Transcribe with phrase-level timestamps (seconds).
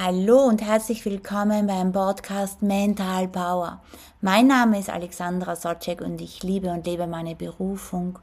[0.00, 3.82] Hallo und herzlich willkommen beim Podcast Mental Power.
[4.20, 8.20] Mein Name ist Alexandra Socek und ich liebe und lebe meine Berufung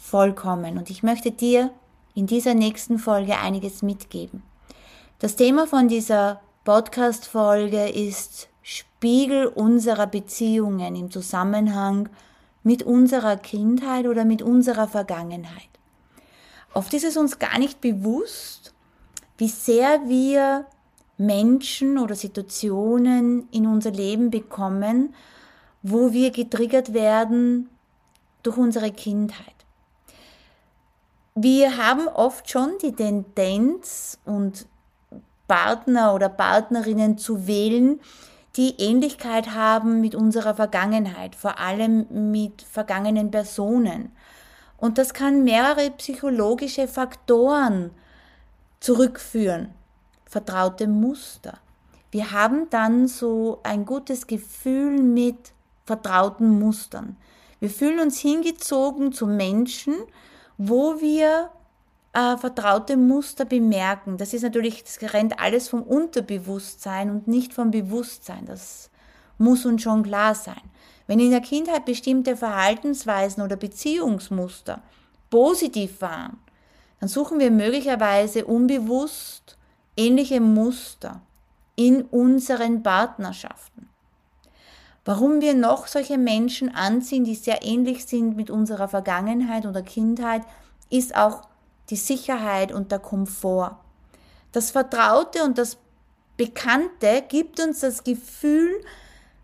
[0.00, 0.76] vollkommen.
[0.76, 1.70] Und ich möchte dir
[2.16, 4.42] in dieser nächsten Folge einiges mitgeben.
[5.20, 12.08] Das Thema von dieser Podcast-Folge ist Spiegel unserer Beziehungen im Zusammenhang
[12.64, 15.68] mit unserer Kindheit oder mit unserer Vergangenheit.
[16.72, 18.74] Oft ist es uns gar nicht bewusst,
[19.38, 20.66] wie sehr wir
[21.16, 25.14] Menschen oder Situationen in unser Leben bekommen,
[25.82, 27.68] wo wir getriggert werden
[28.42, 29.54] durch unsere Kindheit.
[31.34, 34.66] Wir haben oft schon die Tendenz und
[35.46, 38.00] Partner oder Partnerinnen zu wählen,
[38.56, 44.12] die Ähnlichkeit haben mit unserer Vergangenheit, vor allem mit vergangenen Personen.
[44.76, 47.90] Und das kann mehrere psychologische Faktoren
[48.78, 49.74] zurückführen
[50.26, 51.58] vertraute Muster.
[52.10, 55.52] Wir haben dann so ein gutes Gefühl mit
[55.84, 57.16] vertrauten Mustern.
[57.60, 59.94] Wir fühlen uns hingezogen zu Menschen,
[60.58, 61.50] wo wir
[62.12, 64.16] äh, vertraute Muster bemerken.
[64.16, 68.46] Das ist natürlich, das rennt alles vom Unterbewusstsein und nicht vom Bewusstsein.
[68.46, 68.90] Das
[69.38, 70.60] muss uns schon klar sein.
[71.06, 74.82] Wenn in der Kindheit bestimmte Verhaltensweisen oder Beziehungsmuster
[75.28, 76.38] positiv waren,
[77.00, 79.58] dann suchen wir möglicherweise unbewusst
[79.96, 81.20] ähnliche Muster
[81.76, 83.88] in unseren Partnerschaften.
[85.04, 90.42] Warum wir noch solche Menschen anziehen, die sehr ähnlich sind mit unserer Vergangenheit oder Kindheit,
[90.88, 91.42] ist auch
[91.90, 93.76] die Sicherheit und der Komfort.
[94.52, 95.76] Das Vertraute und das
[96.36, 98.70] Bekannte gibt uns das Gefühl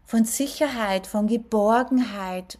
[0.06, 2.59] von Sicherheit, von Geborgenheit.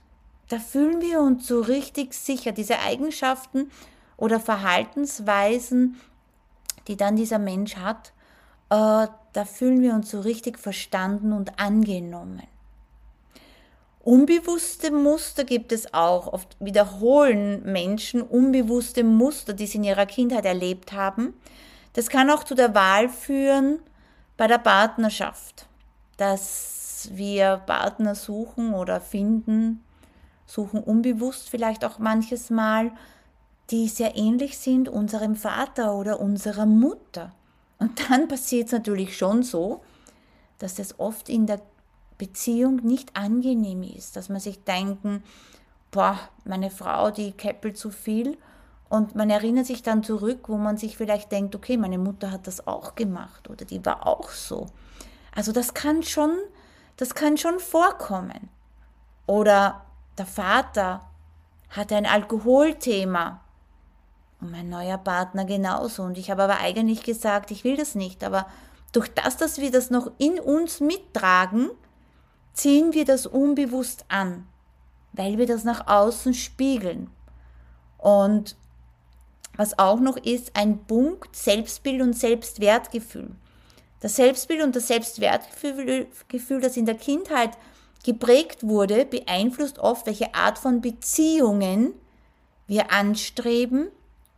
[0.49, 2.53] Da fühlen wir uns so richtig sicher.
[2.53, 3.71] Diese Eigenschaften
[4.17, 5.97] oder Verhaltensweisen
[6.89, 8.13] die dann dieser Mensch hat,
[8.71, 12.43] äh, da fühlen wir uns so richtig verstanden und angenommen.
[14.03, 16.33] Unbewusste Muster gibt es auch.
[16.33, 21.35] Oft wiederholen Menschen unbewusste Muster, die sie in ihrer Kindheit erlebt haben.
[21.93, 23.81] Das kann auch zu der Wahl führen
[24.37, 25.67] bei der Partnerschaft,
[26.17, 29.85] dass wir Partner suchen oder finden,
[30.47, 32.93] suchen unbewusst vielleicht auch manches Mal,
[33.71, 37.33] die sehr ähnlich sind unserem Vater oder unserer Mutter.
[37.79, 39.83] Und dann passiert es natürlich schon so,
[40.59, 41.61] dass es oft in der
[42.19, 45.23] Beziehung nicht angenehm ist, dass man sich denken,
[45.91, 48.37] boah, meine Frau, die keppelt zu viel.
[48.89, 52.47] Und man erinnert sich dann zurück, wo man sich vielleicht denkt, okay, meine Mutter hat
[52.47, 54.67] das auch gemacht oder die war auch so.
[55.35, 56.37] Also das kann schon,
[56.97, 58.49] das kann schon vorkommen.
[59.27, 59.87] Oder
[60.19, 61.09] der Vater
[61.71, 63.41] hat ein Alkoholthema
[64.41, 66.03] und mein neuer Partner genauso.
[66.03, 68.25] Und ich habe aber eigentlich gesagt, ich will das nicht.
[68.25, 68.47] Aber
[68.93, 71.71] durch das, dass wir das noch in uns mittragen,
[72.53, 74.47] ziehen wir das unbewusst an,
[75.13, 77.11] weil wir das nach außen spiegeln.
[77.99, 78.57] Und
[79.57, 83.31] was auch noch ist, ein Punkt Selbstbild und Selbstwertgefühl.
[84.01, 87.59] Das Selbstbild und das Selbstwertgefühl, das in der Kindheit
[88.03, 91.93] geprägt wurde, beeinflusst oft, welche Art von Beziehungen
[92.67, 93.89] wir anstreben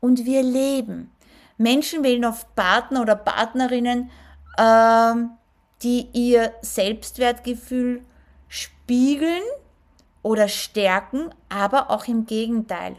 [0.03, 1.11] und wir leben.
[1.57, 4.11] Menschen wählen oft Partner oder Partnerinnen,
[4.59, 5.15] äh,
[5.83, 8.05] die ihr Selbstwertgefühl
[8.49, 9.43] spiegeln
[10.23, 12.97] oder stärken, aber auch im Gegenteil,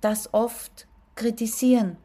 [0.00, 1.98] das oft kritisieren.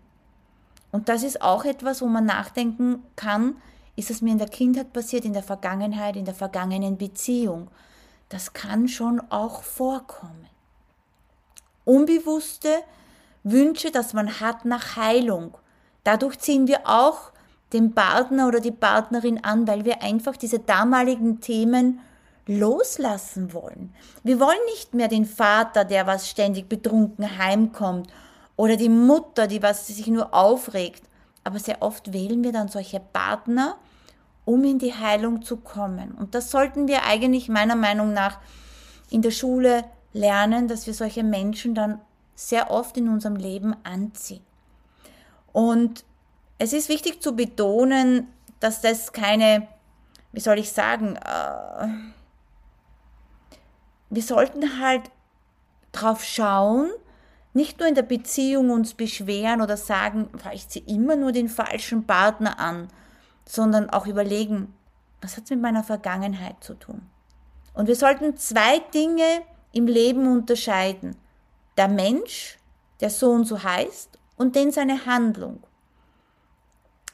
[0.91, 3.55] Und das ist auch etwas, wo man nachdenken kann,
[3.95, 7.69] ist es mir in der Kindheit passiert, in der Vergangenheit, in der vergangenen Beziehung.
[8.29, 10.47] Das kann schon auch vorkommen.
[11.85, 12.83] Unbewusste
[13.43, 15.57] Wünsche, dass man hat nach Heilung.
[16.03, 17.31] Dadurch ziehen wir auch
[17.73, 21.99] den Partner oder die Partnerin an, weil wir einfach diese damaligen Themen
[22.45, 23.93] loslassen wollen.
[24.23, 28.11] Wir wollen nicht mehr den Vater, der was ständig betrunken heimkommt
[28.55, 31.03] oder die Mutter, die was sich nur aufregt.
[31.43, 33.77] Aber sehr oft wählen wir dann solche Partner,
[34.45, 36.11] um in die Heilung zu kommen.
[36.11, 38.39] Und das sollten wir eigentlich meiner Meinung nach
[39.09, 39.83] in der Schule
[40.13, 41.99] lernen, dass wir solche Menschen dann
[42.35, 44.43] sehr oft in unserem Leben anziehen.
[45.51, 46.03] Und
[46.57, 48.27] es ist wichtig zu betonen,
[48.59, 49.67] dass das keine,
[50.31, 51.87] wie soll ich sagen, äh,
[54.09, 55.11] wir sollten halt
[55.91, 56.89] drauf schauen,
[57.53, 62.05] nicht nur in der Beziehung uns beschweren oder sagen, ich ziehe immer nur den falschen
[62.07, 62.87] Partner an,
[63.45, 64.73] sondern auch überlegen,
[65.21, 67.03] was hat es mit meiner Vergangenheit zu tun?
[67.73, 69.41] Und wir sollten zwei Dinge
[69.71, 71.15] im Leben unterscheiden
[71.77, 72.57] der Mensch,
[72.99, 75.63] der so und so heißt, und den seine Handlung.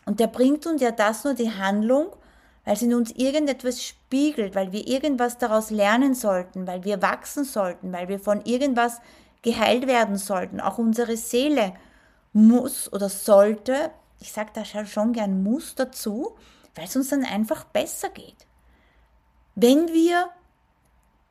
[0.06, 2.07] Und der bringt uns ja das nur die Handlung,
[2.65, 7.44] weil es in uns irgendetwas spiegelt, weil wir irgendwas daraus lernen sollten, weil wir wachsen
[7.44, 9.01] sollten, weil wir von irgendwas
[9.41, 10.59] geheilt werden sollten.
[10.59, 11.73] Auch unsere Seele
[12.33, 16.35] muss oder sollte, ich sage da schon gern muss dazu,
[16.75, 18.45] weil es uns dann einfach besser geht.
[19.55, 20.29] Wenn wir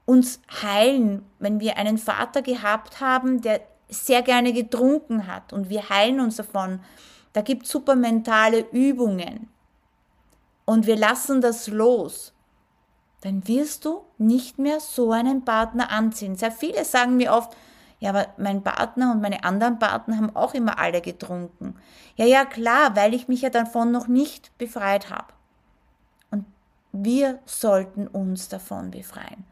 [0.09, 3.61] uns heilen, wenn wir einen Vater gehabt haben, der
[3.91, 6.81] sehr gerne getrunken hat und wir heilen uns davon,
[7.35, 9.51] da gibt es super mentale Übungen
[10.65, 12.33] und wir lassen das los,
[13.21, 16.37] dann wirst du nicht mehr so einen Partner anziehen.
[16.37, 17.55] Sehr viele sagen mir oft,
[18.01, 21.75] ja, aber mein Partner und meine anderen Partner haben auch immer alle getrunken.
[22.17, 25.35] Ja, ja, klar, weil ich mich ja davon noch nicht befreit habe.
[26.31, 26.47] Und
[26.93, 29.45] wir sollten uns davon befreien.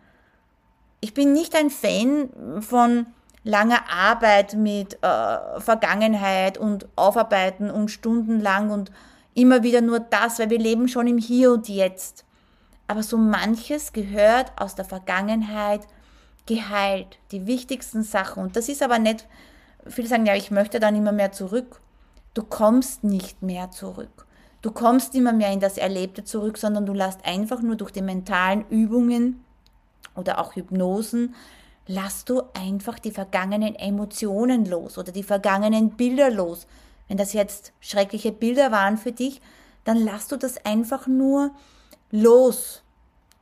[1.01, 3.07] Ich bin nicht ein Fan von
[3.45, 8.91] langer Arbeit mit äh, Vergangenheit und Aufarbeiten und stundenlang und
[9.35, 12.25] immer wieder nur das, weil wir leben schon im Hier und Jetzt.
[12.89, 15.87] Aber so manches gehört aus der Vergangenheit
[16.47, 18.43] geheilt, die wichtigsten Sachen.
[18.43, 19.27] Und das ist aber nicht,
[19.87, 21.81] viele sagen, ja, ich möchte dann immer mehr zurück.
[22.35, 24.27] Du kommst nicht mehr zurück.
[24.63, 28.03] Du kommst immer mehr in das Erlebte zurück, sondern du lässt einfach nur durch die
[28.03, 29.45] mentalen Übungen
[30.17, 31.35] oder auch Hypnosen
[31.87, 36.67] lass du einfach die vergangenen Emotionen los oder die vergangenen Bilder los.
[37.09, 39.41] Wenn das jetzt schreckliche Bilder waren für dich,
[39.85, 41.53] dann lass du das einfach nur
[42.11, 42.83] los.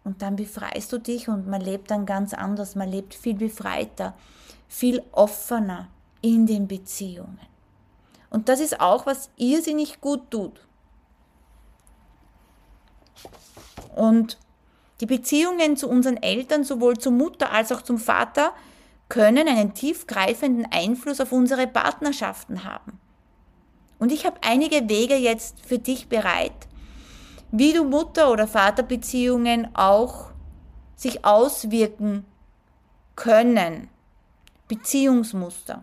[0.04, 2.74] Und dann befreist du dich und man lebt dann ganz anders.
[2.74, 4.14] Man lebt viel befreiter,
[4.68, 5.88] viel offener
[6.20, 7.40] in den Beziehungen.
[8.28, 10.60] Und das ist auch, was irrsinnig gut tut.
[13.94, 14.36] Und
[15.00, 18.52] die Beziehungen zu unseren Eltern, sowohl zur Mutter als auch zum Vater,
[19.08, 22.98] können einen tiefgreifenden Einfluss auf unsere Partnerschaften haben.
[23.98, 26.68] Und ich habe einige Wege jetzt für dich bereit,
[27.50, 30.30] wie du Mutter- oder Vaterbeziehungen auch
[30.96, 32.24] sich auswirken
[33.16, 33.88] können.
[34.68, 35.82] Beziehungsmuster.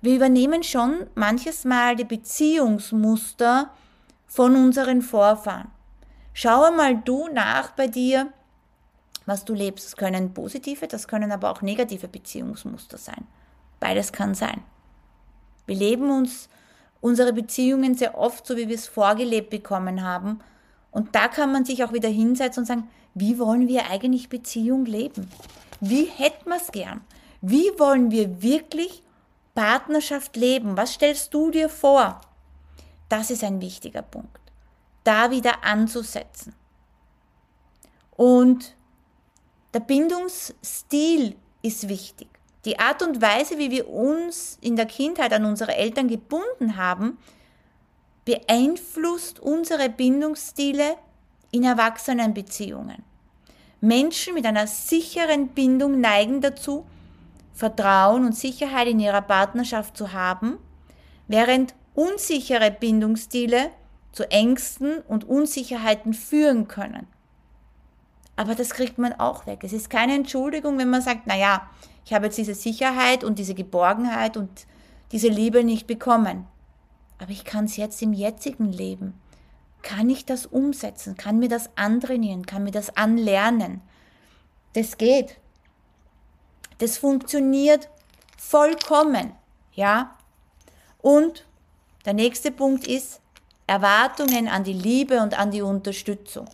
[0.00, 3.70] Wir übernehmen schon manches Mal die Beziehungsmuster
[4.26, 5.70] von unseren Vorfahren.
[6.34, 8.32] Schau mal du nach bei dir,
[9.28, 9.86] was du lebst.
[9.86, 13.26] Das können positive, das können aber auch negative Beziehungsmuster sein.
[13.78, 14.62] Beides kann sein.
[15.66, 16.48] Wir leben uns
[17.00, 20.40] unsere Beziehungen sehr oft so, wie wir es vorgelebt bekommen haben.
[20.90, 24.86] Und da kann man sich auch wieder hinsetzen und sagen, wie wollen wir eigentlich Beziehung
[24.86, 25.30] leben?
[25.80, 27.02] Wie hätten wir es gern?
[27.40, 29.02] Wie wollen wir wirklich
[29.54, 30.76] Partnerschaft leben?
[30.76, 32.20] Was stellst du dir vor?
[33.08, 34.40] Das ist ein wichtiger Punkt.
[35.04, 36.54] Da wieder anzusetzen.
[38.16, 38.74] Und
[39.74, 42.28] der Bindungsstil ist wichtig.
[42.64, 47.18] Die Art und Weise, wie wir uns in der Kindheit an unsere Eltern gebunden haben,
[48.24, 50.96] beeinflusst unsere Bindungsstile
[51.50, 53.02] in Erwachsenenbeziehungen.
[53.80, 56.84] Menschen mit einer sicheren Bindung neigen dazu,
[57.54, 60.58] Vertrauen und Sicherheit in ihrer Partnerschaft zu haben,
[61.26, 63.70] während unsichere Bindungsstile
[64.12, 67.06] zu Ängsten und Unsicherheiten führen können.
[68.38, 69.64] Aber das kriegt man auch weg.
[69.64, 71.68] Es ist keine Entschuldigung, wenn man sagt, na ja,
[72.04, 74.64] ich habe jetzt diese Sicherheit und diese Geborgenheit und
[75.10, 76.46] diese Liebe nicht bekommen.
[77.18, 79.20] Aber ich kann es jetzt im jetzigen Leben.
[79.82, 81.16] Kann ich das umsetzen?
[81.16, 82.46] Kann mir das antrainieren?
[82.46, 83.80] Kann mir das anlernen?
[84.74, 85.40] Das geht.
[86.78, 87.88] Das funktioniert
[88.36, 89.32] vollkommen.
[89.72, 90.16] Ja?
[91.02, 91.44] Und
[92.04, 93.20] der nächste Punkt ist
[93.66, 96.48] Erwartungen an die Liebe und an die Unterstützung.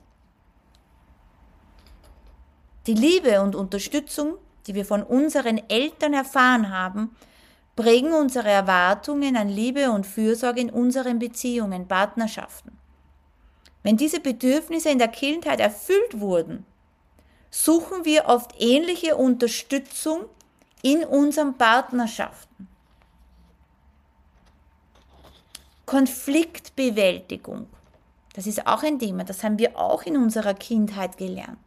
[2.87, 4.35] Die Liebe und Unterstützung,
[4.67, 7.17] die wir von unseren Eltern erfahren haben,
[7.76, 12.79] prägen unsere Erwartungen an Liebe und Fürsorge in unseren Beziehungen, Partnerschaften.
[13.83, 16.64] Wenn diese Bedürfnisse in der Kindheit erfüllt wurden,
[17.50, 20.26] suchen wir oft ähnliche Unterstützung
[20.83, 22.69] in unseren Partnerschaften.
[25.87, 27.67] Konfliktbewältigung,
[28.35, 31.63] das ist auch ein Thema, das haben wir auch in unserer Kindheit gelernt.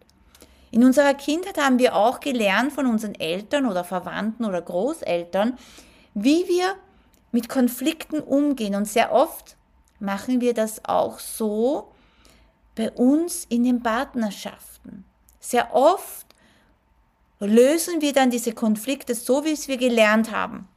[0.72, 5.58] In unserer Kindheit haben wir auch gelernt von unseren Eltern oder Verwandten oder Großeltern,
[6.14, 6.76] wie wir
[7.32, 8.76] mit Konflikten umgehen.
[8.76, 9.56] Und sehr oft
[10.00, 11.92] machen wir das auch so
[12.76, 15.06] bei uns in den Partnerschaften.
[15.40, 16.28] Sehr oft
[17.40, 20.68] lösen wir dann diese Konflikte so, wie es wir gelernt haben.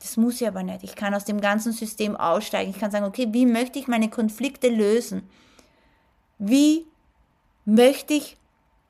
[0.00, 0.82] Das muss ich aber nicht.
[0.82, 2.70] Ich kann aus dem ganzen System aussteigen.
[2.70, 5.28] Ich kann sagen, okay, wie möchte ich meine Konflikte lösen?
[6.38, 6.86] Wie
[7.66, 8.38] möchte ich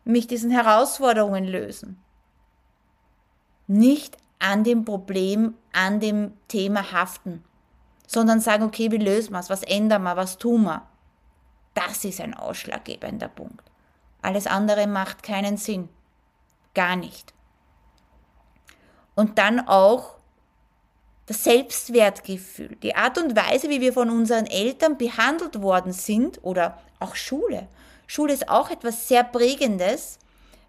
[0.05, 2.03] mich diesen Herausforderungen lösen.
[3.67, 7.45] Nicht an dem Problem, an dem Thema haften,
[8.07, 10.83] sondern sagen, okay, wie lösen wir es, was ändern wir, was tun wir.
[11.75, 13.71] Das ist ein ausschlaggebender Punkt.
[14.23, 15.89] Alles andere macht keinen Sinn.
[16.75, 17.33] Gar nicht.
[19.15, 20.17] Und dann auch
[21.27, 26.79] das Selbstwertgefühl, die Art und Weise, wie wir von unseren Eltern behandelt worden sind oder
[26.99, 27.69] auch Schule.
[28.11, 30.19] Schule ist auch etwas sehr Prägendes,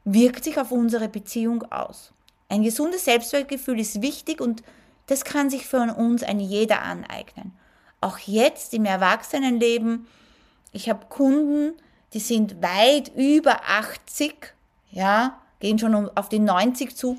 [0.04, 2.14] wirkt sich auf unsere Beziehung aus.
[2.50, 4.64] Ein gesundes Selbstwertgefühl ist wichtig und
[5.08, 7.54] das kann sich für uns ein jeder aneignen.
[8.00, 10.08] Auch jetzt im Erwachsenenleben,
[10.72, 11.74] ich habe Kunden,
[12.14, 14.54] die sind weit über 80,
[14.92, 17.18] ja, gehen schon auf die 90 zu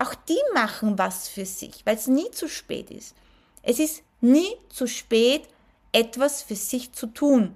[0.00, 3.14] auch die machen was für sich, weil es nie zu spät ist.
[3.62, 5.42] Es ist nie zu spät,
[5.92, 7.54] etwas für sich zu tun.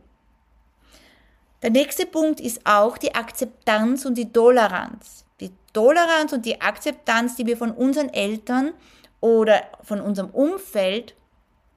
[1.64, 5.24] Der nächste Punkt ist auch die Akzeptanz und die Toleranz.
[5.40, 8.74] Die Toleranz und die Akzeptanz, die wir von unseren Eltern
[9.22, 11.14] oder von unserem Umfeld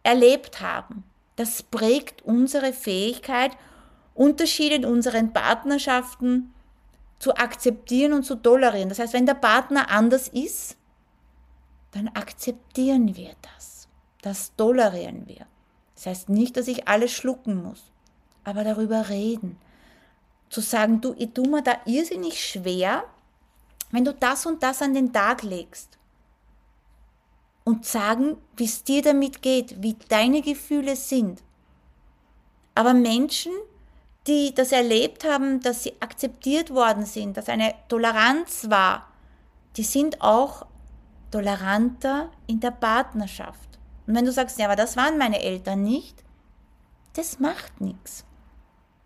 [0.04, 1.06] erlebt haben.
[1.38, 3.52] Das prägt unsere Fähigkeit,
[4.14, 6.54] Unterschiede in unseren Partnerschaften
[7.18, 8.90] zu akzeptieren und zu tolerieren.
[8.90, 10.76] Das heißt, wenn der Partner anders ist,
[11.94, 13.88] dann akzeptieren wir das.
[14.22, 15.46] Das tolerieren wir.
[15.96, 17.90] Das heißt nicht, dass ich alles schlucken muss,
[18.44, 19.58] aber darüber reden.
[20.50, 23.04] Zu sagen, du, ich tue mir da irrsinnig schwer,
[23.92, 25.98] wenn du das und das an den Tag legst.
[27.64, 31.42] Und sagen, wie es dir damit geht, wie deine Gefühle sind.
[32.76, 33.52] Aber Menschen,
[34.28, 39.08] die das erlebt haben, dass sie akzeptiert worden sind, dass eine Toleranz war,
[39.76, 40.66] die sind auch
[41.32, 43.80] toleranter in der Partnerschaft.
[44.06, 46.24] Und wenn du sagst, ja, aber das waren meine Eltern nicht,
[47.14, 48.24] das macht nichts.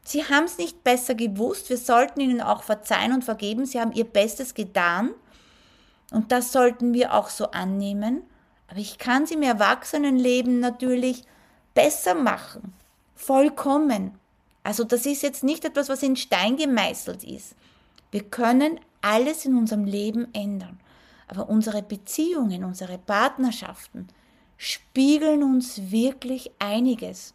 [0.04, 3.92] Sie haben es nicht besser gewusst, wir sollten ihnen auch verzeihen und vergeben, sie haben
[3.94, 5.12] ihr Bestes getan
[6.12, 8.24] und das sollten wir auch so annehmen.
[8.68, 11.24] Aber ich kann sie im Erwachsenenleben natürlich
[11.74, 12.74] besser machen,
[13.16, 14.18] vollkommen.
[14.64, 17.56] Also das ist jetzt nicht etwas, was in Stein gemeißelt ist.
[18.12, 20.80] Wir können alles in unserem Leben ändern.
[21.28, 24.08] Aber unsere Beziehungen, unsere Partnerschaften
[24.58, 27.34] spiegeln uns wirklich einiges.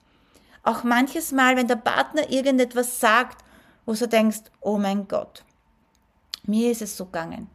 [0.67, 3.45] Auch manches Mal, wenn der Partner irgendetwas sagt,
[3.85, 5.45] wo du denkst, oh mein Gott,
[6.43, 7.49] mir ist es so gegangen.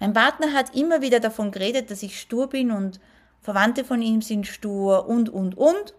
[0.00, 3.00] Mein Partner hat immer wieder davon geredet, dass ich stur bin und
[3.40, 5.94] Verwandte von ihm sind stur und, und, und.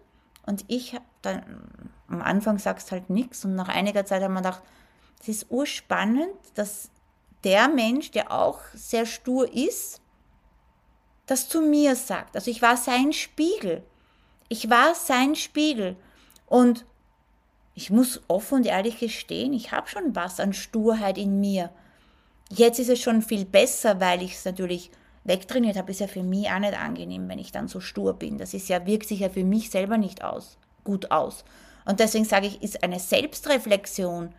[0.46, 1.42] Und ich dann
[2.06, 4.62] am Anfang sagst halt nichts und nach einiger Zeit haben wir gedacht,
[5.20, 6.90] es ist urspannend, dass
[7.42, 10.00] der Mensch, der auch sehr stur ist,
[11.26, 12.36] das zu mir sagt.
[12.36, 13.82] Also ich war sein Spiegel.
[14.48, 15.96] Ich war sein Spiegel.
[16.48, 16.84] Und
[17.74, 21.70] ich muss offen und ehrlich gestehen, ich habe schon was an Sturheit in mir.
[22.50, 24.90] Jetzt ist es schon viel besser, weil ich es natürlich
[25.24, 25.90] wegtrainiert habe.
[25.90, 28.38] Ist ja für mich auch nicht angenehm, wenn ich dann so stur bin.
[28.38, 31.44] Das ist ja, wirkt sich ja für mich selber nicht aus, gut aus.
[31.84, 34.34] Und deswegen sage ich, ist eine Selbstreflexion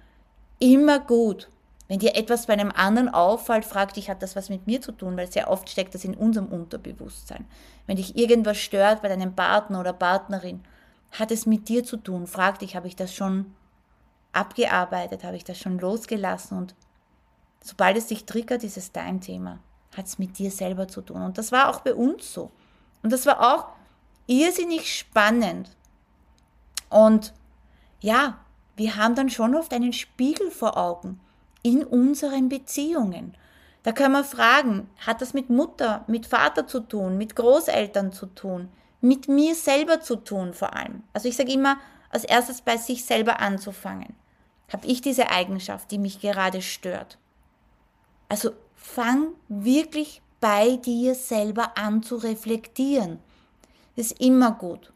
[0.60, 1.50] immer gut.
[1.88, 4.92] Wenn dir etwas bei einem anderen auffällt, frag dich, hat das was mit mir zu
[4.92, 5.18] tun?
[5.18, 7.48] Weil sehr oft steckt das in unserem Unterbewusstsein.
[7.88, 10.62] Wenn dich irgendwas stört bei deinem Partner oder Partnerin,
[11.12, 12.28] hat es mit dir zu tun?
[12.28, 13.54] Frag dich, habe ich das schon
[14.32, 15.24] abgearbeitet?
[15.24, 16.58] Habe ich das schon losgelassen?
[16.58, 16.76] Und
[17.62, 19.60] sobald es dich triggert, ist es dein Thema.
[19.96, 21.22] Hat es mit dir selber zu tun.
[21.22, 22.52] Und das war auch bei uns so.
[23.02, 23.68] Und das war auch
[24.28, 25.76] irrsinnig spannend.
[26.90, 27.34] Und
[28.02, 28.38] ja,
[28.76, 31.20] wir haben dann schon oft einen Spiegel vor Augen
[31.64, 33.36] in unseren Beziehungen.
[33.84, 38.28] Da können wir fragen, hat das mit Mutter, mit Vater zu tun, mit Großeltern zu
[38.28, 38.70] tun,
[39.02, 41.04] mit mir selber zu tun vor allem.
[41.14, 41.78] Also ich sage immer,
[42.10, 44.16] als erstes bei sich selber anzufangen.
[44.72, 47.18] Habe ich diese Eigenschaft, die mich gerade stört?
[48.28, 53.20] Also fang wirklich bei dir selber an zu reflektieren.
[53.96, 54.94] Das ist immer gut.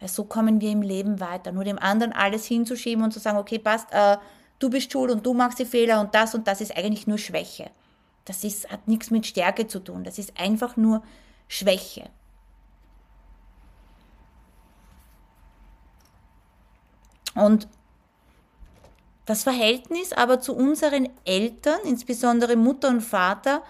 [0.00, 1.52] Weil so kommen wir im Leben weiter.
[1.52, 4.16] Nur dem anderen alles hinzuschieben und zu sagen, okay, passt, äh,
[4.58, 7.18] du bist schuld und du machst die Fehler und das und das ist eigentlich nur
[7.18, 7.70] Schwäche.
[8.24, 10.04] Das ist, hat nichts mit Stärke zu tun.
[10.04, 11.02] Das ist einfach nur
[11.48, 12.08] Schwäche.
[17.34, 17.68] Und
[19.26, 23.62] das Verhältnis aber zu unseren Eltern, insbesondere Mutter und Vater,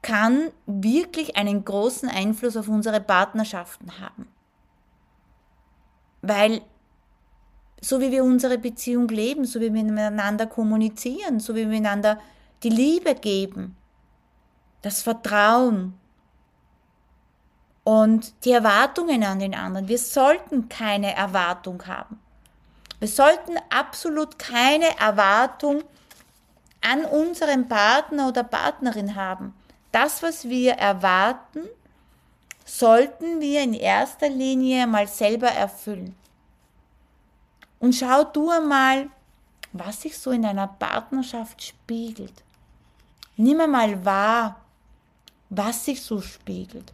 [0.00, 4.28] kann wirklich einen großen Einfluss auf unsere Partnerschaften haben.
[6.22, 6.62] Weil
[7.80, 12.18] so wie wir unsere Beziehung leben, so wie wir miteinander kommunizieren, so wie wir einander
[12.62, 13.76] die Liebe geben,
[14.80, 15.94] das Vertrauen
[17.84, 19.88] und die Erwartungen an den anderen.
[19.88, 22.18] Wir sollten keine Erwartung haben.
[23.04, 25.84] Wir sollten absolut keine Erwartung
[26.80, 29.52] an unseren Partner oder Partnerin haben.
[29.92, 31.68] Das, was wir erwarten,
[32.64, 36.16] sollten wir in erster Linie mal selber erfüllen.
[37.78, 39.10] Und schau du einmal,
[39.74, 42.42] was sich so in deiner Partnerschaft spiegelt.
[43.36, 44.62] Nimm einmal wahr,
[45.50, 46.90] was sich so spiegelt.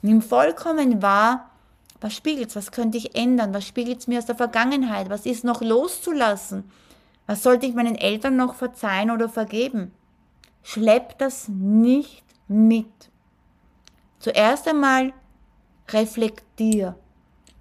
[0.00, 1.50] Nimm vollkommen wahr,
[2.00, 5.26] was spiegelt es, was könnte ich ändern, was spiegelt es mir aus der Vergangenheit, was
[5.26, 6.70] ist noch loszulassen,
[7.26, 9.92] was sollte ich meinen Eltern noch verzeihen oder vergeben.
[10.62, 13.10] Schlepp das nicht mit.
[14.18, 15.12] Zuerst einmal
[15.88, 16.96] reflektier.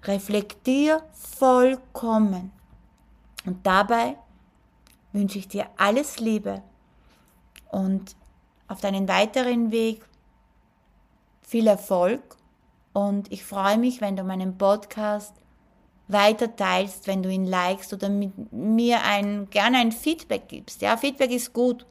[0.04, 2.52] Reflektier vollkommen.
[3.46, 4.18] Und dabei
[5.14, 6.62] wünsche ich dir alles Liebe
[7.72, 8.16] und
[8.68, 10.04] auf deinen weiteren Weg
[11.42, 12.37] viel Erfolg.
[12.98, 15.36] Und ich freue mich, wenn du meinen Podcast
[16.08, 20.82] weiter teilst, wenn du ihn likest oder mir ein, gerne ein Feedback gibst.
[20.82, 21.86] Ja, Feedback ist gut.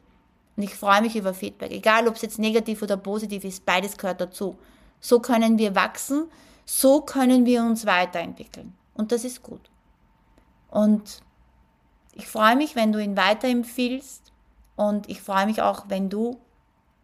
[0.57, 1.71] Und ich freue mich über Feedback.
[1.71, 4.57] Egal, ob es jetzt negativ oder positiv ist, beides gehört dazu.
[4.99, 6.25] So können wir wachsen,
[6.65, 8.73] so können wir uns weiterentwickeln.
[8.93, 9.69] Und das ist gut.
[10.69, 11.21] Und
[12.15, 14.33] ich freue mich, wenn du ihn weiterempfiehlst.
[14.75, 16.37] Und ich freue mich auch, wenn du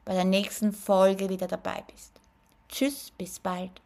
[0.04, 2.12] bei der nächsten Folge wieder dabei bist.
[2.68, 3.83] Tschüss, bis bald.